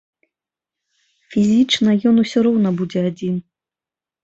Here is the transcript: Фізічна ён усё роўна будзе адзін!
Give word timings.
Фізічна 1.35 1.89
ён 2.13 2.19
усё 2.25 2.39
роўна 2.49 2.69
будзе 2.83 2.99
адзін! 3.13 3.35